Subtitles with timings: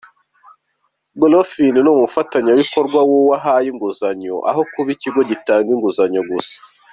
[1.19, 6.57] GroFin ni umufatanyabikorwa w’uwo ihaye inguzanyo, aho kuba ikigo gitanga inguzanyo gusa.